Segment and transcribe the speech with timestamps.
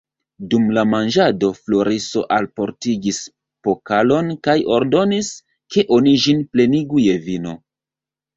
[0.51, 3.19] Dum la manĝado Floriso alportigis
[3.69, 5.31] pokalon kaj ordonis,
[5.77, 7.55] ke oni ĝin plenigu je vino.